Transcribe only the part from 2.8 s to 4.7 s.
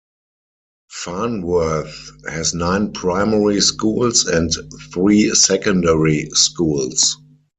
primary schools and